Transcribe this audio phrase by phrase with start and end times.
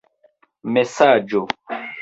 [0.77, 1.45] mesaĝo